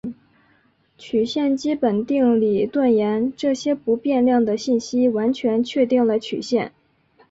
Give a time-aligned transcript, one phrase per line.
[0.97, 6.71] 曲线基本定理断言这些不变量的信息完全确定了曲线。